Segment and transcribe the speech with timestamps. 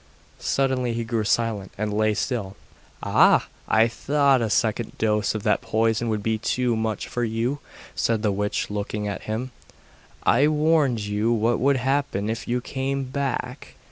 [0.39, 2.55] Suddenly he grew silent and lay still.
[3.03, 3.45] 'Ah!
[3.67, 7.59] I thought a second dose of that poison would be too much for you,'
[7.93, 9.51] said the witch looking at him.
[10.23, 13.75] 'I warned you what would happen if you came back.